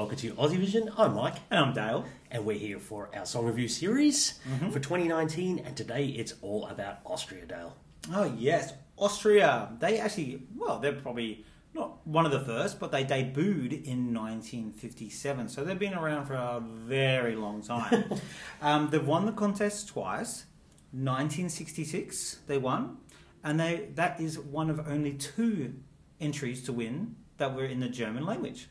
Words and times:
welcome 0.00 0.16
to 0.16 0.32
Aussie 0.32 0.56
Vision. 0.56 0.90
I'm 0.96 1.14
Mike, 1.14 1.34
And 1.50 1.60
I'm 1.60 1.72
Dale. 1.74 2.06
and 2.30 2.46
we're 2.46 2.56
here 2.58 2.78
for 2.78 3.10
our 3.14 3.26
song 3.26 3.44
review 3.44 3.68
series 3.68 4.40
Mm-hmm. 4.48 4.70
for 4.70 4.80
2019. 4.80 5.58
And 5.58 5.76
today 5.76 6.06
it's 6.06 6.32
all 6.40 6.66
about 6.68 7.00
Austria, 7.04 7.44
Dale. 7.44 7.76
Oh, 8.10 8.24
yes. 8.38 8.72
Austria. 8.96 9.68
They 9.78 9.98
actually, 9.98 10.42
well, 10.56 10.78
they're 10.78 10.94
probably 10.94 11.44
not 11.74 12.06
one 12.06 12.24
of 12.24 12.32
the 12.32 12.40
first, 12.40 12.80
but 12.80 12.90
they 12.92 13.04
debuted 13.04 13.84
in 13.84 14.14
1957. 14.14 15.50
So 15.50 15.64
they've 15.64 15.78
been 15.78 15.92
around 15.92 16.24
for 16.24 16.32
a 16.34 16.62
very 16.64 17.36
long 17.36 17.60
time. 17.60 18.10
um, 18.62 18.88
they've 18.88 19.06
won 19.06 19.26
the 19.26 19.32
contest 19.32 19.88
twice. 19.88 20.46
1966, 20.92 22.38
they 22.46 22.56
won. 22.56 22.96
And 23.44 23.60
they 23.60 23.88
that 23.96 24.18
is 24.18 24.38
one 24.38 24.70
of 24.70 24.80
only 24.88 25.12
two 25.12 25.74
entries 26.20 26.62
to 26.64 26.72
win 26.72 27.16
that 27.36 27.54
were 27.54 27.64
in 27.66 27.80
the 27.80 27.88
German 27.90 28.24
language. 28.24 28.68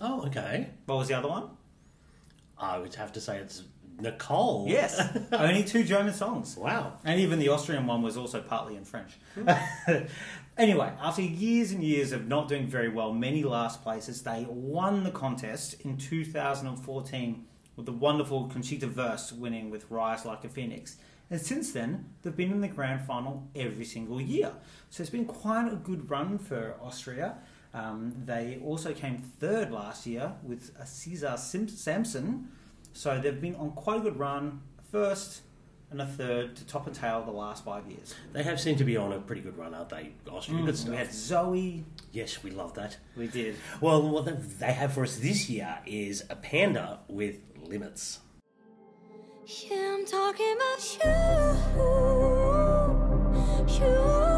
Oh, 0.00 0.26
okay. 0.26 0.70
What 0.86 0.98
was 0.98 1.08
the 1.08 1.14
other 1.14 1.28
one? 1.28 1.50
I 2.58 2.78
would 2.78 2.94
have 2.94 3.12
to 3.12 3.20
say 3.20 3.38
it's 3.38 3.64
Nicole. 4.00 4.66
Yes. 4.68 5.00
only 5.32 5.64
two 5.64 5.84
German 5.84 6.14
songs. 6.14 6.56
Wow. 6.56 6.98
And 7.04 7.20
even 7.20 7.38
the 7.38 7.48
Austrian 7.48 7.86
one 7.86 8.02
was 8.02 8.16
also 8.16 8.40
partly 8.40 8.76
in 8.76 8.84
French. 8.84 9.18
Hmm. 9.34 9.50
anyway, 10.58 10.92
after 11.00 11.22
years 11.22 11.72
and 11.72 11.82
years 11.82 12.12
of 12.12 12.26
not 12.26 12.48
doing 12.48 12.66
very 12.66 12.88
well, 12.88 13.12
many 13.12 13.42
last 13.42 13.82
places, 13.82 14.22
they 14.22 14.46
won 14.48 15.04
the 15.04 15.10
contest 15.10 15.80
in 15.82 15.96
2014 15.96 17.46
with 17.76 17.86
the 17.86 17.92
wonderful 17.92 18.46
Conchita 18.48 18.88
Wurst 18.88 19.32
winning 19.32 19.70
with 19.70 19.90
Rise 19.90 20.24
Like 20.24 20.44
a 20.44 20.48
Phoenix. 20.48 20.96
And 21.30 21.40
since 21.40 21.72
then, 21.72 22.06
they've 22.22 22.36
been 22.36 22.50
in 22.50 22.60
the 22.60 22.68
grand 22.68 23.02
final 23.02 23.48
every 23.54 23.84
single 23.84 24.20
year. 24.20 24.52
So 24.90 25.02
it's 25.02 25.10
been 25.10 25.24
quite 25.24 25.72
a 25.72 25.76
good 25.76 26.10
run 26.10 26.38
for 26.38 26.74
Austria. 26.82 27.36
Um, 27.72 28.14
they 28.24 28.58
also 28.64 28.92
came 28.92 29.18
third 29.18 29.70
last 29.70 30.04
year 30.06 30.32
with 30.42 30.72
a 30.80 30.86
Cesar 30.86 31.36
Sim- 31.36 31.68
Sampson. 31.68 32.48
So 32.92 33.20
they've 33.20 33.40
been 33.40 33.54
on 33.56 33.70
quite 33.72 33.98
a 33.98 34.02
good 34.02 34.18
run. 34.18 34.62
First, 34.90 35.42
and 35.92 36.00
a 36.02 36.06
third 36.06 36.56
to 36.56 36.64
top 36.66 36.86
and 36.86 36.94
tail 36.94 37.22
the 37.24 37.30
last 37.32 37.64
five 37.64 37.84
years. 37.88 38.14
They 38.32 38.42
have 38.44 38.60
seemed 38.60 38.78
to 38.78 38.84
be 38.84 38.96
on 38.96 39.12
a 39.12 39.18
pretty 39.20 39.42
good 39.42 39.56
run, 39.56 39.74
aren't 39.74 39.88
they? 39.90 40.12
Austria, 40.30 40.62
good 40.64 40.76
stuff. 40.76 40.88
Mm, 40.88 40.92
We 40.92 40.96
had 40.96 41.12
Zoe. 41.12 41.84
Yes, 42.12 42.42
we 42.42 42.50
love 42.50 42.74
that. 42.74 42.96
We 43.16 43.26
did. 43.28 43.56
Well, 43.80 44.08
what 44.08 44.24
they- 44.24 44.32
they 44.66 44.72
have 44.72 44.92
for 44.92 45.02
us 45.04 45.16
this 45.18 45.48
year 45.50 45.78
is 45.86 46.24
a 46.30 46.36
panda 46.36 47.00
with 47.08 47.36
limits. 47.64 48.20
Yeah, 49.46 49.96
I'm 49.98 50.06
talking 50.06 50.56
about 50.56 50.98
you. 51.04 51.10
You. 53.84 54.29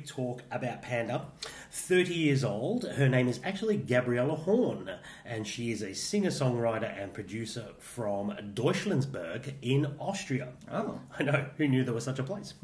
Quick 0.00 0.08
talk 0.08 0.42
about 0.50 0.80
Panda. 0.80 1.26
30 1.72 2.14
years 2.14 2.42
old, 2.42 2.84
her 2.84 3.06
name 3.06 3.28
is 3.28 3.38
actually 3.44 3.76
Gabriela 3.76 4.34
Horn, 4.34 4.90
and 5.26 5.46
she 5.46 5.72
is 5.72 5.82
a 5.82 5.94
singer 5.94 6.30
songwriter 6.30 6.90
and 6.98 7.12
producer 7.12 7.66
from 7.78 8.30
Deutschlandsberg 8.54 9.54
in 9.60 9.94
Austria. 9.98 10.48
Oh. 10.72 11.00
I 11.18 11.22
know, 11.22 11.46
who 11.58 11.68
knew 11.68 11.84
there 11.84 11.92
was 11.92 12.04
such 12.04 12.18
a 12.18 12.22
place? 12.22 12.54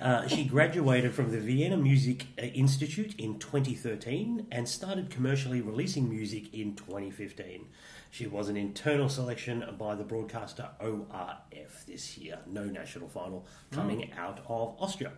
Uh, 0.00 0.28
she 0.28 0.44
graduated 0.44 1.12
from 1.12 1.32
the 1.32 1.40
Vienna 1.40 1.76
Music 1.76 2.26
uh, 2.38 2.42
Institute 2.42 3.16
in 3.18 3.40
2013 3.40 4.46
and 4.52 4.68
started 4.68 5.10
commercially 5.10 5.60
releasing 5.60 6.08
music 6.08 6.54
in 6.54 6.76
2015. 6.76 7.66
She 8.10 8.28
was 8.28 8.48
an 8.48 8.56
internal 8.56 9.08
selection 9.08 9.64
by 9.76 9.96
the 9.96 10.04
broadcaster 10.04 10.68
ORF 10.80 11.84
this 11.86 12.16
year. 12.16 12.38
No 12.46 12.64
national 12.64 13.08
final 13.08 13.44
coming 13.72 14.12
out 14.16 14.38
of 14.48 14.76
Austria. 14.78 15.12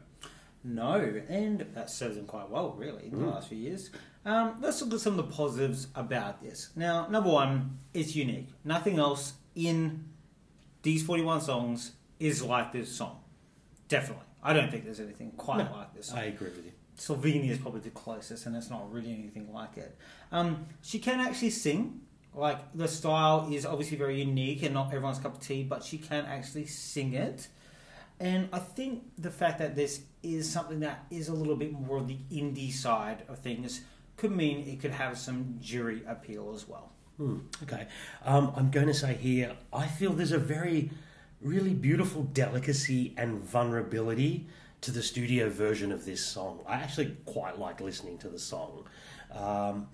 No, 0.65 0.95
and 1.29 1.61
that 1.75 1.89
serves 1.91 2.17
them 2.17 2.27
quite 2.27 2.51
well, 2.51 2.73
really, 2.73 3.05
in 3.07 3.11
the 3.13 3.25
Mm. 3.27 3.33
last 3.35 3.49
few 3.49 3.59
years. 3.59 3.91
Um, 4.25 4.57
let's 4.61 4.83
look 4.83 4.93
at 4.95 5.01
some 5.01 5.19
of 5.19 5.29
the 5.29 5.35
positives 5.35 5.87
about 5.95 6.43
this. 6.43 6.71
Now, 6.77 7.07
number 7.09 7.31
one, 7.31 7.79
it's 7.95 8.15
unique. 8.17 8.49
Nothing 8.65 8.99
else 8.99 9.35
in 9.55 10.05
these 10.83 11.03
41 11.03 11.41
songs 11.41 11.93
is 12.19 12.43
like 12.43 12.73
this 12.73 12.91
song. 12.95 13.21
Definitely. 13.89 14.25
I 14.43 14.53
don't 14.53 14.71
think 14.71 14.85
there's 14.85 15.01
anything 15.01 15.33
quite 15.33 15.59
No, 15.71 15.77
like 15.77 15.95
this. 15.95 16.13
I 16.13 16.25
agree 16.25 16.49
with 16.49 16.65
you. 16.65 16.73
Slovenia 16.97 17.51
is 17.51 17.59
probably 17.59 17.81
the 17.81 17.91
closest, 17.91 18.45
and 18.47 18.57
it's 18.57 18.71
not 18.71 18.93
really 18.93 19.13
anything 19.13 19.53
like 19.53 19.77
it. 19.77 19.97
Um, 20.33 20.67
she 20.83 20.99
can 20.99 21.21
actually 21.21 21.51
sing. 21.51 22.01
Like 22.35 22.59
the 22.75 22.87
style 22.89 23.49
is 23.51 23.65
obviously 23.65 23.97
very 23.97 24.21
unique 24.21 24.63
and 24.63 24.75
not 24.75 24.89
everyone's 24.89 25.19
cup 25.19 25.37
of 25.37 25.41
tea, 25.41 25.63
but 25.65 25.83
she 25.83 25.99
can 25.99 26.27
actually 26.27 26.67
sing 26.67 27.15
it. 27.15 27.49
And 28.21 28.49
I 28.53 28.59
think 28.59 29.05
the 29.17 29.31
fact 29.31 29.59
that 29.59 29.77
this 29.77 30.01
is 30.23 30.51
something 30.51 30.81
that 30.81 31.07
is 31.11 31.29
a 31.29 31.35
little 31.35 31.57
bit 31.57 31.73
more 31.73 31.99
of 31.99 32.09
the 32.09 32.19
indie 32.33 32.73
side 32.73 33.23
of 33.29 33.39
things 33.39 33.83
could 34.17 34.33
mean 34.33 34.67
it 34.67 34.81
could 34.81 34.91
have 34.91 35.17
some 35.17 35.57
jury 35.61 36.03
appeal 36.07 36.53
as 36.55 36.69
well. 36.69 36.91
Hmm, 37.17 37.39
okay. 37.63 37.87
Um, 38.25 38.53
I'm 38.57 38.71
going 38.71 38.87
to 38.87 38.95
say 38.95 39.15
here, 39.15 39.57
I 39.73 39.87
feel 39.87 40.13
there's 40.13 40.33
a 40.33 40.39
very, 40.39 40.91
really 41.41 41.75
beautiful 41.75 42.25
delicacy 42.25 43.15
and 43.17 43.43
vulnerability 43.43 44.47
to 44.81 44.91
the 44.91 45.03
studio 45.03 45.49
version 45.49 45.93
of 45.93 46.05
this 46.05 46.25
song. 46.25 46.61
I 46.67 46.77
actually 46.77 47.17
quite 47.25 47.59
like 47.59 47.81
listening 47.81 48.19
to 48.19 48.29
the 48.29 48.39
song. 48.39 48.85
Um, 49.33 49.89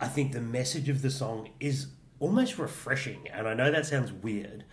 I 0.00 0.08
think 0.08 0.32
the 0.32 0.40
message 0.40 0.88
of 0.88 1.02
the 1.02 1.10
song 1.10 1.50
is 1.60 1.88
almost 2.18 2.58
refreshing, 2.58 3.28
and 3.32 3.46
I 3.46 3.54
know 3.54 3.70
that 3.70 3.86
sounds 3.86 4.12
weird. 4.12 4.64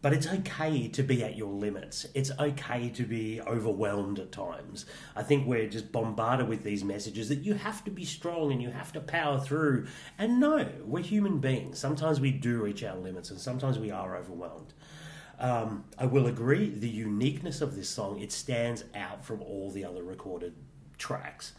But 0.00 0.12
it's 0.12 0.28
okay 0.28 0.86
to 0.88 1.02
be 1.02 1.24
at 1.24 1.36
your 1.36 1.52
limits. 1.52 2.06
It's 2.14 2.30
okay 2.38 2.88
to 2.90 3.02
be 3.02 3.40
overwhelmed 3.40 4.20
at 4.20 4.30
times. 4.30 4.86
I 5.16 5.24
think 5.24 5.46
we're 5.46 5.68
just 5.68 5.90
bombarded 5.90 6.48
with 6.48 6.62
these 6.62 6.84
messages 6.84 7.28
that 7.30 7.40
you 7.40 7.54
have 7.54 7.84
to 7.84 7.90
be 7.90 8.04
strong 8.04 8.52
and 8.52 8.62
you 8.62 8.70
have 8.70 8.92
to 8.92 9.00
power 9.00 9.40
through. 9.40 9.86
And 10.16 10.38
no, 10.38 10.68
we're 10.84 11.02
human 11.02 11.38
beings. 11.40 11.80
Sometimes 11.80 12.20
we 12.20 12.30
do 12.30 12.62
reach 12.62 12.84
our 12.84 12.96
limits 12.96 13.30
and 13.30 13.40
sometimes 13.40 13.78
we 13.78 13.90
are 13.90 14.16
overwhelmed. 14.16 14.72
Um, 15.40 15.84
I 15.96 16.06
will 16.06 16.26
agree, 16.26 16.68
the 16.68 16.88
uniqueness 16.88 17.60
of 17.60 17.76
this 17.76 17.88
song, 17.88 18.20
it 18.20 18.32
stands 18.32 18.84
out 18.94 19.24
from 19.24 19.40
all 19.42 19.70
the 19.70 19.84
other 19.84 20.02
recorded 20.02 20.54
tracks. 20.96 21.52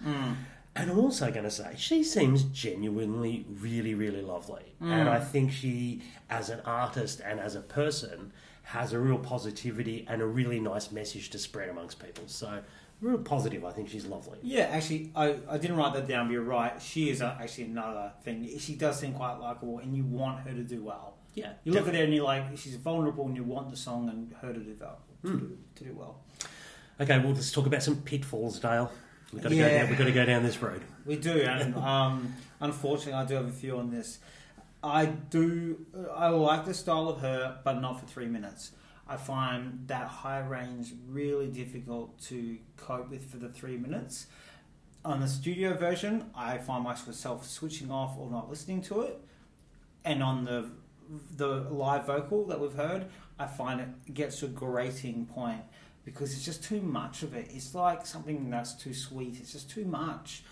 And 0.80 0.90
I'm 0.90 1.00
also 1.00 1.30
going 1.30 1.44
to 1.44 1.52
say, 1.52 1.74
she 1.78 2.04
seems 2.04 2.44
genuinely 2.44 3.46
really, 3.50 3.94
really 3.96 4.22
lovely. 4.22 4.74
And 4.80 5.10
I 5.10 5.20
think 5.20 5.52
she, 5.52 6.02
as 6.30 6.50
an 6.50 6.62
artist 6.66 7.20
and 7.20 7.40
as 7.40 7.56
a 7.56 7.62
person, 7.62 8.32
has 8.64 8.94
a 8.94 9.00
real 9.00 9.18
positivity 9.18 10.06
and 10.08 10.22
a 10.22 10.26
really 10.26 10.60
nice 10.60 10.92
message 10.92 11.32
to 11.32 11.40
spread 11.40 11.70
amongst 11.70 12.00
people. 12.00 12.24
So, 12.28 12.62
real 13.02 13.18
positive. 13.18 13.66
I 13.66 13.72
think 13.72 13.90
she's 13.90 14.06
lovely. 14.06 14.40
Yeah, 14.42 14.70
actually, 14.72 15.12
I, 15.16 15.36
I 15.50 15.58
didn't 15.58 15.76
write 15.76 15.94
that 15.96 16.08
down, 16.08 16.28
but 16.28 16.34
you're 16.34 16.44
right. 16.44 16.82
She 16.82 17.10
is 17.10 17.22
uh 17.22 17.36
actually 17.42 17.66
another 17.66 18.14
thing. 18.24 18.48
She 18.60 18.76
does 18.76 19.00
seem 19.00 19.14
quite 19.14 19.36
likable, 19.38 19.80
and 19.80 19.96
you 19.96 20.04
want 20.04 20.42
her 20.42 20.52
to 20.52 20.64
do 20.64 20.84
well. 20.84 21.18
Yeah. 21.34 21.54
You 21.64 21.74
look 21.74 21.88
at 21.88 21.96
her 21.96 22.04
and 22.04 22.14
you're 22.14 22.24
like, 22.24 22.58
she's 22.58 22.76
vulnerable, 22.76 23.26
and 23.26 23.36
you 23.36 23.44
want 23.44 23.70
the 23.70 23.78
song 23.78 24.10
and 24.10 24.34
her 24.42 24.54
to 24.54 24.60
do 24.60 24.76
well. 24.80 25.00
To, 25.26 25.32
do, 25.32 25.58
to 25.76 25.84
do 25.84 25.94
well. 25.94 26.22
Okay, 27.02 27.18
well, 27.20 27.34
let's 27.34 27.52
talk 27.52 27.66
about 27.66 27.84
some 27.84 27.98
pitfalls, 28.02 28.60
Dale. 28.60 28.92
We've 29.32 29.44
got 29.44 29.50
to, 29.50 29.56
go, 29.56 29.62
Yeah. 29.62 29.78
down, 29.80 29.90
we've 29.90 29.98
got 29.98 30.06
to 30.06 30.12
go 30.12 30.26
down 30.26 30.44
this 30.44 30.62
road. 30.62 30.82
We 31.06 31.16
do, 31.16 31.42
and 31.42 31.76
um, 31.92 32.34
unfortunately, 32.60 33.14
I 33.14 33.26
do 33.26 33.36
have 33.36 33.48
a 33.48 33.52
few 33.52 33.78
on 33.78 33.92
this. 33.92 34.20
I 34.84 35.06
do. 35.06 35.86
I 36.16 36.30
like 36.30 36.66
the 36.66 36.74
style 36.74 37.10
of 37.10 37.20
her, 37.22 37.60
but 37.64 37.80
not 37.82 38.00
for 38.00 38.06
three 38.06 38.28
minutes. 38.28 38.72
I 39.08 39.18
find 39.18 39.88
that 39.88 40.08
high 40.08 40.40
range 40.40 40.94
really 41.08 41.48
difficult 41.48 42.20
to 42.24 42.58
cope 42.78 43.10
with 43.10 43.30
for 43.30 43.38
the 43.38 43.50
three 43.50 43.76
minutes. 43.78 44.28
On 45.04 45.20
the 45.20 45.28
studio 45.28 45.74
version, 45.76 46.30
I 46.36 46.58
find 46.60 46.84
myself 46.84 47.46
switching 47.46 47.90
off 47.92 48.18
or 48.18 48.30
not 48.30 48.50
listening 48.50 48.82
to 48.84 49.02
it, 49.02 49.20
and 50.06 50.24
on 50.24 50.46
the 50.46 50.70
the 51.36 51.48
live 51.48 52.06
vocal 52.06 52.46
that 52.46 52.60
we've 52.60 52.74
heard, 52.74 53.08
I 53.40 53.48
find 53.48 53.82
it 53.82 54.14
gets 54.14 54.40
to 54.40 54.46
a 54.46 54.50
grating 54.50 55.26
point 55.26 55.62
because 56.06 56.34
it's 56.34 56.46
just 56.46 56.64
too 56.64 56.82
much 56.82 57.24
of 57.24 57.34
it. 57.34 57.52
It's 57.54 57.76
like 57.76 58.06
something 58.06 58.50
that's 58.50 58.74
too 58.74 58.94
sweet. 58.94 59.38
It's 59.40 59.52
just 59.52 59.70
too 59.70 59.86
much. 59.86 60.44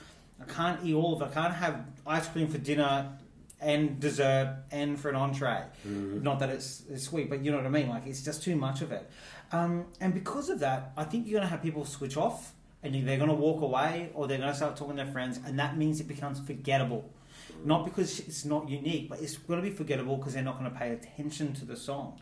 I 0.42 0.46
can't 0.46 0.84
eat 0.84 0.94
all 0.94 1.16
of 1.16 1.22
it. 1.22 1.32
I 1.32 1.42
can't 1.42 1.54
have 1.54 1.86
ice 2.06 2.28
cream 2.28 2.48
for 2.48 2.58
dinner 2.58 3.10
and 3.60 4.00
dessert 4.00 4.58
and 4.72 5.00
for 5.00 5.10
an 5.10 5.16
entree. 5.16 5.64
Not 6.22 6.40
that 6.40 6.50
it's, 6.50 6.84
it's 6.90 7.06
sweet, 7.06 7.30
but 7.30 7.44
you 7.44 7.52
know 7.52 7.58
what 7.58 7.66
I 7.66 7.70
mean. 7.70 7.90
Like 7.90 8.06
it's 8.06 8.22
just 8.24 8.44
too 8.44 8.56
much 8.56 8.82
of 8.82 8.92
it. 8.92 9.10
Um, 9.52 9.86
and 10.00 10.14
because 10.14 10.50
of 10.50 10.60
that, 10.60 10.92
I 10.96 11.06
think 11.06 11.26
you're 11.26 11.40
going 11.40 11.48
to 11.48 11.50
have 11.50 11.64
people 11.64 11.86
switch 11.86 12.18
off 12.18 12.54
and 12.84 12.94
they're 13.08 13.18
going 13.18 13.30
to 13.30 13.36
walk 13.36 13.62
away 13.62 14.12
or 14.14 14.28
they're 14.28 14.38
going 14.38 14.50
to 14.50 14.56
start 14.56 14.76
talking 14.76 14.98
to 14.98 15.04
their 15.04 15.12
friends, 15.12 15.40
and 15.46 15.58
that 15.60 15.78
means 15.78 16.00
it 16.00 16.08
becomes 16.08 16.40
forgettable. 16.40 17.10
Not 17.66 17.86
because 17.86 18.20
it's 18.20 18.46
not 18.46 18.70
unique, 18.70 19.10
but 19.10 19.20
it's 19.22 19.38
going 19.38 19.62
to 19.62 19.68
be 19.68 19.76
forgettable 19.76 20.18
because 20.18 20.34
they're 20.36 20.44
not 20.44 20.60
going 20.60 20.72
to 20.72 20.78
pay 20.78 20.92
attention 20.92 21.54
to 21.56 21.66
the 21.66 21.76
song. 21.76 22.20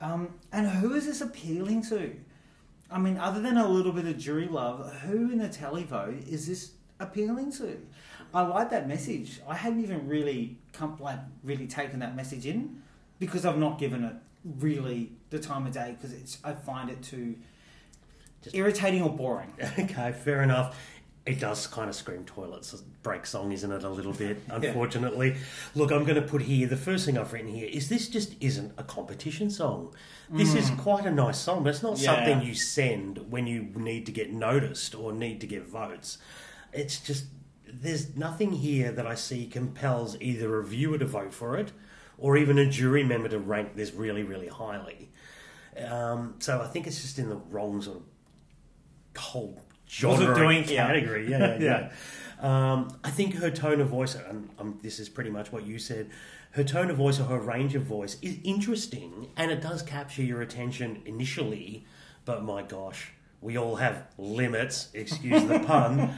Um, 0.00 0.34
and 0.52 0.66
who 0.66 0.94
is 0.94 1.06
this 1.06 1.20
appealing 1.20 1.82
to? 1.86 2.16
I 2.90 2.98
mean, 2.98 3.16
other 3.18 3.40
than 3.40 3.56
a 3.56 3.68
little 3.68 3.92
bit 3.92 4.04
of 4.06 4.18
jury 4.18 4.48
love, 4.48 4.92
who 5.02 5.30
in 5.30 5.38
the 5.38 5.48
televote 5.48 6.26
is 6.28 6.46
this 6.46 6.72
appealing 6.98 7.52
to? 7.52 7.78
I 8.34 8.42
like 8.42 8.70
that 8.70 8.88
message. 8.88 9.40
I 9.48 9.54
hadn't 9.54 9.82
even 9.82 10.06
really 10.08 10.58
come, 10.72 10.96
like 11.00 11.18
really 11.42 11.66
taken 11.66 12.00
that 12.00 12.14
message 12.16 12.46
in 12.46 12.82
because 13.18 13.44
I've 13.44 13.58
not 13.58 13.78
given 13.78 14.04
it 14.04 14.14
really 14.44 15.12
the 15.30 15.38
time 15.38 15.66
of 15.66 15.72
day 15.72 15.96
because 15.96 16.12
it's 16.16 16.38
I 16.44 16.52
find 16.52 16.90
it 16.90 17.02
too 17.02 17.36
Just- 18.42 18.54
irritating 18.56 19.02
or 19.02 19.10
boring. 19.10 19.52
Okay, 19.78 20.12
fair 20.12 20.42
enough. 20.42 20.76
It 21.26 21.38
does 21.38 21.66
kind 21.66 21.88
of 21.90 21.94
scream 21.94 22.24
toilets 22.24 22.72
break 23.02 23.26
song, 23.26 23.52
isn't 23.52 23.70
it? 23.70 23.84
A 23.84 23.88
little 23.90 24.12
bit, 24.14 24.38
unfortunately. 24.48 25.36
Look, 25.74 25.92
I'm 25.92 26.04
going 26.04 26.16
to 26.20 26.26
put 26.26 26.42
here 26.42 26.66
the 26.66 26.76
first 26.78 27.04
thing 27.04 27.18
I've 27.18 27.32
written 27.32 27.48
here 27.48 27.68
is 27.70 27.88
this 27.90 28.08
just 28.08 28.34
isn't 28.40 28.72
a 28.78 28.82
competition 28.82 29.50
song. 29.50 29.94
This 30.30 30.54
is 30.54 30.70
quite 30.78 31.04
a 31.06 31.10
nice 31.10 31.38
song, 31.38 31.62
but 31.64 31.70
it's 31.70 31.82
not 31.82 31.94
Mm. 31.96 32.02
Yeah. 32.02 32.14
something 32.14 32.42
you 32.46 32.54
send 32.54 33.30
when 33.30 33.46
you 33.46 33.62
need 33.74 34.06
to 34.06 34.12
get 34.12 34.32
noticed 34.32 34.94
or 34.94 35.12
need 35.12 35.40
to 35.42 35.46
get 35.46 35.66
votes. 35.66 36.18
It's 36.72 36.98
just 36.98 37.26
there's 37.72 38.16
nothing 38.16 38.52
here 38.52 38.90
that 38.90 39.06
I 39.06 39.14
see 39.14 39.46
compels 39.46 40.16
either 40.20 40.58
a 40.58 40.64
viewer 40.64 40.98
to 40.98 41.04
vote 41.06 41.32
for 41.34 41.56
it 41.56 41.70
or 42.18 42.36
even 42.36 42.58
a 42.58 42.68
jury 42.68 43.04
member 43.04 43.28
to 43.28 43.38
rank 43.38 43.76
this 43.76 43.92
really, 43.92 44.22
really 44.22 44.48
highly. 44.48 45.10
Um, 45.88 46.34
so 46.40 46.60
I 46.60 46.66
think 46.66 46.86
it's 46.86 47.00
just 47.02 47.18
in 47.18 47.28
the 47.28 47.36
wrong 47.36 47.80
sort 47.82 47.98
of 47.98 48.02
whole 49.20 49.62
Genre 49.90 50.34
doing 50.34 50.62
here? 50.62 50.76
category. 50.76 51.30
Yeah, 51.30 51.38
yeah. 51.58 51.90
yeah. 52.40 52.72
Um, 52.72 52.96
I 53.04 53.10
think 53.10 53.34
her 53.34 53.50
tone 53.50 53.80
of 53.80 53.88
voice, 53.88 54.14
and 54.14 54.48
um, 54.58 54.78
this 54.82 54.98
is 54.98 55.08
pretty 55.08 55.30
much 55.30 55.52
what 55.52 55.66
you 55.66 55.78
said. 55.78 56.10
Her 56.52 56.64
tone 56.64 56.90
of 56.90 56.96
voice 56.96 57.20
or 57.20 57.24
her 57.24 57.38
range 57.40 57.74
of 57.74 57.82
voice 57.82 58.16
is 58.22 58.38
interesting, 58.44 59.28
and 59.36 59.50
it 59.50 59.60
does 59.60 59.82
capture 59.82 60.22
your 60.22 60.40
attention 60.40 61.02
initially. 61.04 61.84
But 62.24 62.42
my 62.44 62.62
gosh, 62.62 63.12
we 63.40 63.56
all 63.56 63.76
have 63.76 64.06
limits. 64.18 64.88
Excuse 64.94 65.44
the 65.44 65.60
pun. 65.60 66.10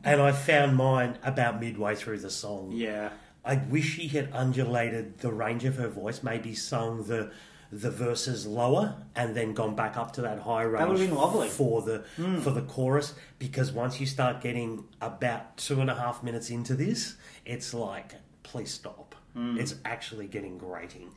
and 0.04 0.20
I 0.20 0.32
found 0.32 0.76
mine 0.76 1.18
about 1.22 1.60
midway 1.60 1.94
through 1.94 2.18
the 2.18 2.30
song. 2.30 2.72
Yeah. 2.72 3.10
I 3.44 3.56
wish 3.56 3.96
she 3.96 4.08
had 4.08 4.30
undulated 4.32 5.18
the 5.18 5.32
range 5.32 5.64
of 5.64 5.76
her 5.76 5.88
voice, 5.88 6.22
maybe 6.22 6.54
sung 6.54 7.04
the 7.04 7.30
the 7.74 7.90
verses 7.90 8.46
lower 8.46 8.94
and 9.16 9.34
then 9.34 9.52
gone 9.52 9.74
back 9.74 9.96
up 9.96 10.12
to 10.12 10.22
that 10.22 10.38
high 10.38 10.62
range 10.62 10.86
would've 10.86 11.08
been 11.08 11.16
lovely. 11.16 11.48
for 11.48 11.82
the 11.82 12.04
hmm. 12.16 12.38
for 12.38 12.50
the 12.50 12.62
chorus. 12.62 13.14
Because 13.40 13.72
once 13.72 13.98
you 13.98 14.06
start 14.06 14.40
getting 14.40 14.84
about 15.00 15.56
two 15.56 15.80
and 15.80 15.90
a 15.90 15.94
half 15.94 16.22
minutes 16.22 16.50
into 16.50 16.74
this, 16.74 17.16
it's 17.44 17.74
like, 17.74 18.14
please 18.44 18.72
stop. 18.72 19.16
Hmm. 19.32 19.58
It's 19.58 19.74
actually 19.84 20.28
getting 20.28 20.56
grating. 20.56 21.10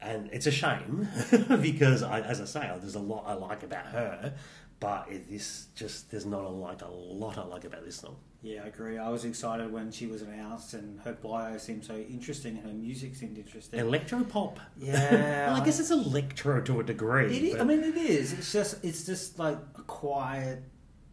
And 0.00 0.28
it's 0.32 0.46
a 0.46 0.50
shame 0.50 1.08
because, 1.62 2.02
I, 2.02 2.20
as 2.20 2.40
I 2.40 2.44
say, 2.44 2.72
there's 2.80 2.96
a 2.96 3.00
lot 3.00 3.24
I 3.26 3.34
like 3.34 3.62
about 3.62 3.86
her, 3.86 4.34
but 4.80 5.08
this 5.30 5.68
just 5.76 6.10
there's 6.10 6.26
not 6.26 6.44
a 6.44 6.48
like 6.48 6.82
a 6.82 6.88
lot 6.90 7.38
I 7.38 7.44
like 7.44 7.64
about 7.64 7.84
this 7.84 7.96
song. 7.96 8.16
Yeah, 8.44 8.62
I 8.64 8.66
agree. 8.66 8.98
I 8.98 9.08
was 9.08 9.24
excited 9.24 9.72
when 9.72 9.90
she 9.90 10.06
was 10.06 10.20
announced, 10.20 10.74
and 10.74 11.00
her 11.00 11.14
bio 11.14 11.56
seemed 11.56 11.82
so 11.84 11.94
interesting, 11.96 12.58
and 12.58 12.66
her 12.66 12.74
music 12.74 13.16
seemed 13.16 13.38
interesting. 13.38 13.80
Electro 13.80 14.22
pop. 14.22 14.60
Yeah, 14.78 15.46
Well, 15.50 15.62
I 15.62 15.64
guess 15.64 15.80
it's 15.80 15.90
electro 15.90 16.60
to 16.60 16.80
a 16.80 16.84
degree. 16.84 17.34
It 17.34 17.42
is, 17.42 17.60
I 17.60 17.64
mean, 17.64 17.82
it 17.82 17.96
is. 17.96 18.34
It's 18.34 18.52
just, 18.52 18.84
it's 18.84 19.06
just 19.06 19.38
like 19.38 19.56
a 19.76 19.82
quiet 19.82 20.62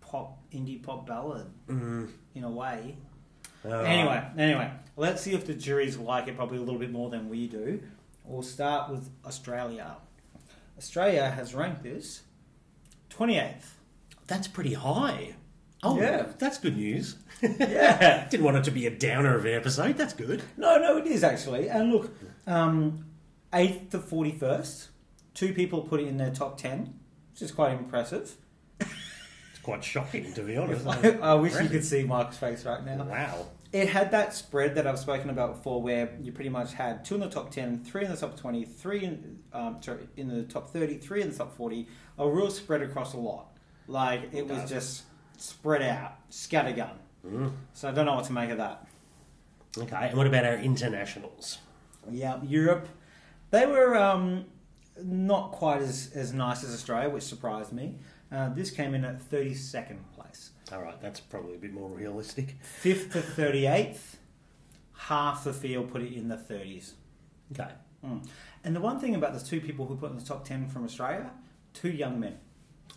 pop, 0.02 0.40
indie 0.52 0.84
pop 0.84 1.08
ballad 1.08 1.48
Mm, 1.70 2.10
in 2.36 2.44
a 2.44 2.52
way. 2.52 2.98
uh, 3.64 3.70
Anyway, 3.80 4.22
anyway, 4.38 4.70
let's 4.98 5.22
see 5.22 5.32
if 5.34 5.46
the 5.48 5.54
juries 5.54 5.96
like 5.98 6.28
it 6.28 6.36
probably 6.36 6.58
a 6.58 6.62
little 6.62 6.80
bit 6.82 6.92
more 6.92 7.10
than 7.10 7.30
we 7.30 7.48
do. 7.48 7.82
We'll 8.26 8.44
start 8.44 8.92
with 8.92 9.10
Australia. 9.26 9.96
Australia 10.78 11.30
has 11.32 11.56
ranked 11.56 11.84
this 11.84 12.24
28th. 13.10 13.72
that's 14.28 14.50
pretty 14.50 14.74
high. 14.74 15.36
Oh, 15.84 16.00
Yeah. 16.00 16.28
that's 16.38 16.58
good 16.60 16.78
news. 16.78 17.16
Yeah. 17.42 18.28
Didn't 18.30 18.46
want 18.46 18.58
it 18.58 18.64
to 18.66 18.72
be 18.72 18.86
a 18.86 18.92
downer 18.92 19.36
of 19.36 19.46
an 19.46 19.54
episode. 19.54 19.98
That's 19.98 20.14
good. 20.14 20.44
No, 20.58 20.78
no, 20.78 20.98
it 20.98 21.08
is 21.08 21.24
actually. 21.24 21.70
And 21.70 21.92
look, 21.92 22.12
um, 22.46 23.06
8th 23.52 23.90
to 23.92 24.00
41st, 24.00 24.88
two 25.34 25.54
people 25.54 25.82
put 25.82 26.00
it 26.00 26.08
in 26.08 26.18
their 26.18 26.30
top 26.32 26.58
10, 26.60 26.94
which 27.32 27.42
is 27.42 27.52
quite 27.52 27.74
impressive. 27.74 28.36
It's 29.54 29.60
quite 29.64 29.84
shocking, 29.84 30.34
to 30.34 30.42
be 30.42 30.58
honest. 30.58 30.88
I, 30.88 31.10
I 31.22 31.34
wish 31.36 31.54
you 31.62 31.70
could 31.70 31.86
see 31.86 32.04
Mark's 32.04 32.38
face 32.38 32.66
right 32.66 32.84
now. 32.84 33.04
Wow. 33.04 33.48
It 33.72 33.90
had 33.90 34.10
that 34.12 34.34
spread 34.34 34.74
that 34.76 34.88
I've 34.88 34.98
spoken 35.00 35.30
about 35.30 35.56
before, 35.58 35.82
where 35.82 36.10
you 36.22 36.32
pretty 36.32 36.50
much 36.50 36.74
had 36.74 37.06
two 37.06 37.14
in 37.16 37.22
the 37.22 37.30
top 37.30 37.52
ten, 37.52 37.84
three 37.84 38.04
in 38.04 38.10
the 38.12 38.18
top 38.18 38.36
twenty, 38.38 38.66
three 38.66 39.04
in 39.04 39.40
um, 39.54 39.78
sorry, 39.82 40.10
in 40.18 40.28
the 40.30 40.44
top 40.44 40.72
thirty, 40.72 40.98
three 40.98 41.22
in 41.22 41.30
the 41.30 41.36
top 41.38 41.56
forty. 41.56 41.88
A 42.18 42.28
real 42.28 42.50
spread 42.50 42.82
across 42.82 43.14
a 43.14 43.18
lot. 43.18 43.56
Like 43.88 44.34
it 44.34 44.48
was 44.48 44.68
just 44.70 45.04
spread 45.42 45.82
out, 45.82 46.30
scattergun. 46.30 46.94
Mm. 47.26 47.52
So 47.74 47.90
I 47.90 47.92
don't 47.92 48.06
know 48.06 48.16
what 48.16 48.26
to 48.26 48.34
make 48.34 48.50
of 48.50 48.58
that. 48.58 48.88
Okay, 49.78 50.08
and 50.10 50.18
what 50.18 50.28
about 50.28 50.46
our 50.46 50.56
internationals? 50.56 51.60
Yeah, 52.10 52.42
Europe, 52.44 52.88
they 53.52 53.66
were 53.66 53.96
um, 53.96 54.46
not 55.02 55.52
quite 55.52 55.82
as, 55.82 56.12
as 56.14 56.34
nice 56.34 56.64
as 56.64 56.74
Australia, 56.74 57.10
which 57.10 57.24
surprised 57.24 57.72
me. 57.72 57.96
Uh, 58.32 58.50
this 58.50 58.72
came 58.72 58.94
in 58.94 59.06
at 59.06 59.22
thirty 59.22 59.54
second 59.54 60.00
place. 60.14 60.52
All 60.74 60.82
right, 60.82 61.00
that's 61.02 61.20
probably 61.20 61.56
a 61.56 61.58
bit 61.58 61.74
more 61.74 61.90
realistic. 61.90 62.56
Fifth 62.62 63.12
to 63.14 63.22
thirty 63.22 63.66
eighth, 63.66 64.18
half 64.94 65.44
the 65.44 65.54
field 65.54 65.92
put 65.92 66.02
it 66.02 66.14
in 66.14 66.28
the 66.28 66.38
thirties. 66.38 66.96
Okay. 67.54 67.72
Mm. 68.06 68.28
And 68.64 68.76
the 68.76 68.82
one 68.82 69.00
thing 69.00 69.16
about 69.16 69.34
the 69.34 69.46
two 69.46 69.62
people 69.62 69.86
who 69.86 69.96
put 69.96 70.12
in 70.12 70.18
the 70.18 70.24
top 70.24 70.46
10 70.46 70.68
from 70.70 70.84
Australia, 70.84 71.32
two 71.74 71.90
young 71.90 72.20
men. 72.20 72.38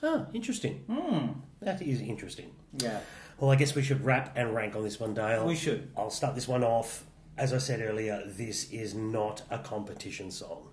Oh, 0.03 0.27
interesting. 0.33 0.85
Mm. 0.89 1.37
That 1.65 1.83
is 1.83 2.01
interesting. 2.01 2.51
Yeah, 2.79 3.01
Well, 3.39 3.51
I 3.51 3.57
guess 3.57 3.75
we 3.75 3.83
should 3.83 4.05
wrap 4.05 4.37
and 4.37 4.55
rank 4.55 4.77
on 4.77 4.83
this 4.83 5.01
one, 5.01 5.15
Dale. 5.15 5.47
we 5.47 5.57
should. 5.57 5.91
I'll 5.97 6.11
start 6.11 6.35
this 6.35 6.47
one 6.49 6.63
off. 6.63 7.05
As 7.37 7.53
I 7.53 7.59
said 7.59 7.81
earlier, 7.81 8.23
this 8.27 8.71
is 8.71 8.95
not 8.95 9.43
a 9.51 9.59
competition 9.59 10.31
song. 10.31 10.69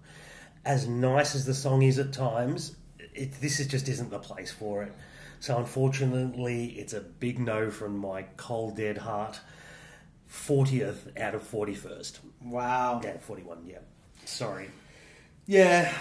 As 0.63 0.87
nice 0.87 1.33
as 1.33 1.45
the 1.45 1.53
song 1.55 1.81
is 1.81 1.97
at 1.97 2.13
times, 2.13 2.75
it, 3.15 3.31
this 3.41 3.59
is 3.59 3.67
just 3.67 3.87
isn't 3.89 4.11
the 4.11 4.19
place 4.19 4.51
for 4.51 4.83
it. 4.83 4.93
So 5.39 5.57
unfortunately, 5.57 6.65
it's 6.77 6.93
a 6.93 7.01
big 7.01 7.39
no 7.39 7.71
from 7.71 7.97
my 7.97 8.23
cold 8.37 8.77
dead 8.77 8.99
heart. 8.99 9.39
40th 10.29 11.19
out 11.19 11.35
of 11.35 11.43
41st. 11.43 12.19
Wow. 12.43 13.01
Yeah, 13.03 13.17
41, 13.17 13.65
yeah. 13.65 13.79
Sorry. 14.25 14.69
Yeah. 15.47 15.91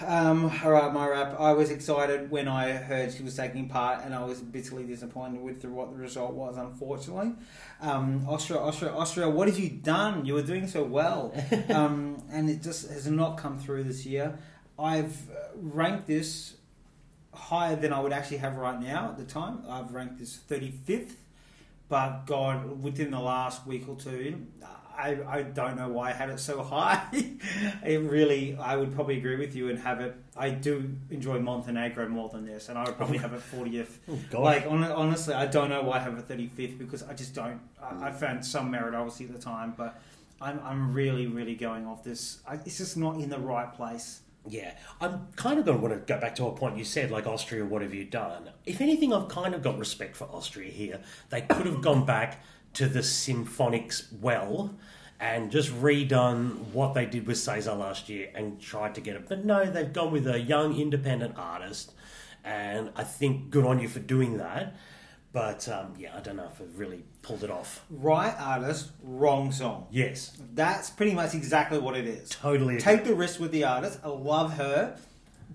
Um, 0.00 0.44
all 0.62 0.70
right, 0.70 0.92
my 0.92 1.08
rap. 1.08 1.34
I 1.40 1.52
was 1.52 1.70
excited 1.70 2.30
when 2.30 2.46
I 2.46 2.72
heard 2.72 3.12
she 3.12 3.22
was 3.24 3.36
taking 3.36 3.68
part, 3.68 4.04
and 4.04 4.14
I 4.14 4.24
was 4.24 4.40
bitterly 4.40 4.84
disappointed 4.84 5.42
with 5.42 5.62
the, 5.62 5.68
what 5.68 5.90
the 5.90 5.96
result 5.96 6.34
was. 6.34 6.56
Unfortunately, 6.56 7.32
um, 7.80 8.24
Austria, 8.28 8.60
Austria, 8.60 8.92
Austria. 8.92 9.28
What 9.28 9.48
have 9.48 9.58
you 9.58 9.70
done? 9.70 10.24
You 10.24 10.34
were 10.34 10.42
doing 10.42 10.68
so 10.68 10.84
well, 10.84 11.34
um, 11.70 12.22
and 12.30 12.48
it 12.48 12.62
just 12.62 12.88
has 12.90 13.08
not 13.08 13.38
come 13.38 13.58
through 13.58 13.84
this 13.84 14.06
year. 14.06 14.38
I've 14.78 15.28
uh, 15.30 15.48
ranked 15.56 16.06
this 16.06 16.54
higher 17.34 17.74
than 17.74 17.92
I 17.92 18.00
would 18.00 18.12
actually 18.12 18.38
have 18.38 18.56
right 18.56 18.80
now 18.80 19.08
at 19.08 19.18
the 19.18 19.24
time. 19.24 19.64
I've 19.68 19.92
ranked 19.92 20.20
this 20.20 20.36
thirty 20.36 20.70
fifth, 20.70 21.16
but 21.88 22.24
God, 22.24 22.82
within 22.82 23.10
the 23.10 23.20
last 23.20 23.66
week 23.66 23.88
or 23.88 23.96
two, 23.96 24.46
I, 24.98 25.16
I 25.28 25.42
don't 25.42 25.76
know 25.76 25.88
why 25.88 26.10
I 26.10 26.12
had 26.12 26.28
it 26.28 26.40
so 26.40 26.60
high. 26.60 27.06
it 27.12 28.02
really, 28.10 28.56
I 28.56 28.74
would 28.74 28.92
probably 28.96 29.16
agree 29.16 29.36
with 29.36 29.54
you 29.54 29.68
and 29.68 29.78
have 29.78 30.00
it. 30.00 30.16
I 30.36 30.50
do 30.50 30.90
enjoy 31.10 31.38
Montenegro 31.38 32.08
more 32.08 32.28
than 32.28 32.44
this, 32.44 32.68
and 32.68 32.76
I 32.76 32.84
would 32.84 32.96
probably 32.96 33.18
oh, 33.18 33.20
have 33.20 33.32
it 33.32 33.40
40th. 33.40 33.98
Oh, 34.08 34.18
God. 34.30 34.42
Like, 34.42 34.66
hon- 34.66 34.82
honestly, 34.82 35.34
I 35.34 35.46
don't 35.46 35.70
know 35.70 35.82
why 35.82 35.98
I 35.98 36.00
have 36.00 36.18
it 36.18 36.26
35th 36.28 36.78
because 36.78 37.04
I 37.04 37.14
just 37.14 37.32
don't. 37.32 37.60
I, 37.80 38.08
I 38.08 38.12
found 38.12 38.44
some 38.44 38.72
merit, 38.72 38.96
obviously, 38.96 39.26
at 39.26 39.32
the 39.32 39.38
time, 39.38 39.74
but 39.76 40.00
I'm, 40.40 40.60
I'm 40.64 40.92
really, 40.92 41.28
really 41.28 41.54
going 41.54 41.86
off 41.86 42.02
this. 42.02 42.40
I, 42.46 42.54
it's 42.54 42.78
just 42.78 42.96
not 42.96 43.16
in 43.16 43.30
the 43.30 43.38
right 43.38 43.72
place. 43.72 44.22
Yeah, 44.48 44.72
I'm 45.00 45.28
kind 45.36 45.60
of 45.60 45.64
going 45.64 45.78
to 45.78 45.82
want 45.82 45.94
to 45.94 46.12
go 46.12 46.20
back 46.20 46.34
to 46.36 46.46
a 46.46 46.52
point 46.52 46.76
you 46.76 46.84
said, 46.84 47.12
like 47.12 47.26
Austria, 47.26 47.64
what 47.64 47.82
have 47.82 47.94
you 47.94 48.04
done? 48.04 48.50
If 48.66 48.80
anything, 48.80 49.12
I've 49.12 49.28
kind 49.28 49.54
of 49.54 49.62
got 49.62 49.78
respect 49.78 50.16
for 50.16 50.24
Austria 50.24 50.72
here. 50.72 51.00
They 51.30 51.42
could 51.42 51.66
have 51.66 51.82
gone 51.82 52.04
back 52.04 52.42
to 52.74 52.86
the 52.88 53.00
symphonics 53.00 54.12
well 54.20 54.74
and 55.20 55.50
just 55.50 55.70
redone 55.82 56.58
what 56.72 56.94
they 56.94 57.04
did 57.06 57.26
with 57.26 57.38
Cesar 57.38 57.74
last 57.74 58.08
year 58.08 58.30
and 58.34 58.60
tried 58.60 58.94
to 58.94 59.00
get 59.00 59.16
it. 59.16 59.28
But 59.28 59.44
no, 59.44 59.64
they've 59.70 59.92
gone 59.92 60.12
with 60.12 60.26
a 60.28 60.38
young 60.38 60.78
independent 60.78 61.34
artist, 61.36 61.92
and 62.44 62.90
I 62.94 63.02
think 63.04 63.50
good 63.50 63.64
on 63.66 63.80
you 63.80 63.88
for 63.88 63.98
doing 63.98 64.38
that. 64.38 64.76
But 65.32 65.68
um, 65.68 65.94
yeah, 65.98 66.16
I 66.16 66.20
don't 66.20 66.36
know 66.36 66.48
if 66.52 66.60
it 66.60 66.68
really 66.74 67.04
pulled 67.22 67.44
it 67.44 67.50
off. 67.50 67.84
Right 67.90 68.34
artist, 68.38 68.90
wrong 69.02 69.52
song. 69.52 69.86
Yes, 69.90 70.36
That's 70.54 70.88
pretty 70.88 71.12
much 71.12 71.34
exactly 71.34 71.78
what 71.78 71.96
it 71.96 72.06
is. 72.06 72.30
totally. 72.30 72.76
agree. 72.76 72.80
Take 72.80 73.04
the 73.04 73.14
risk 73.14 73.38
with 73.40 73.50
the 73.52 73.64
artist. 73.64 73.98
I 74.04 74.08
love 74.08 74.54
her. 74.54 74.96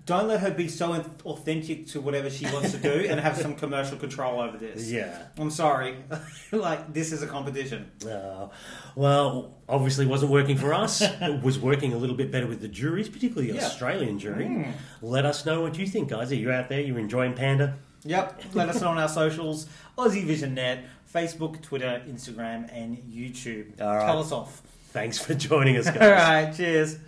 Don't 0.06 0.28
let 0.28 0.40
her 0.40 0.50
be 0.50 0.68
so 0.68 0.92
authentic 1.24 1.86
to 1.88 2.00
whatever 2.00 2.28
she 2.28 2.44
wants 2.46 2.72
to 2.72 2.76
do 2.78 2.90
and 3.08 3.18
have 3.18 3.38
some 3.38 3.54
commercial 3.54 3.96
control 3.96 4.38
over 4.40 4.58
this. 4.58 4.90
Yeah. 4.90 5.16
I'm 5.38 5.50
sorry. 5.50 5.96
like, 6.52 6.92
this 6.92 7.10
is 7.10 7.22
a 7.22 7.26
competition. 7.26 7.90
Uh, 8.06 8.48
well, 8.96 9.54
obviously 9.66 10.04
wasn't 10.04 10.30
working 10.30 10.58
for 10.58 10.74
us. 10.74 11.00
it 11.00 11.42
was 11.42 11.58
working 11.58 11.94
a 11.94 11.96
little 11.96 12.16
bit 12.16 12.30
better 12.30 12.46
with 12.46 12.60
the 12.60 12.68
juries, 12.68 13.08
particularly 13.08 13.50
the 13.50 13.58
Yeah. 13.58 13.64
Australian 13.66 14.18
jury. 14.18 14.44
Mm. 14.44 14.72
Let 15.00 15.24
us 15.24 15.46
know 15.46 15.62
what 15.62 15.78
you 15.78 15.86
think, 15.86 16.10
guys. 16.10 16.30
Are 16.32 16.36
you 16.36 16.50
out 16.52 16.68
there? 16.68 16.80
You're 16.80 16.98
enjoying 16.98 17.32
Panda? 17.32 17.78
Yep. 18.04 18.42
Let 18.52 18.68
us 18.68 18.82
know 18.82 18.88
on 18.88 18.98
our 18.98 19.08
socials 19.08 19.66
Aussie 19.96 20.24
Vision 20.24 20.52
Net, 20.52 20.84
Facebook, 21.14 21.62
Twitter, 21.62 22.02
Instagram, 22.06 22.68
and 22.70 22.98
YouTube. 22.98 23.80
All 23.80 23.96
right. 23.96 24.04
Tell 24.04 24.18
us 24.20 24.32
off. 24.32 24.60
Thanks 24.90 25.16
for 25.18 25.32
joining 25.32 25.78
us, 25.78 25.86
guys. 25.90 25.96
All 26.02 26.10
right. 26.10 26.54
Cheers. 26.54 26.98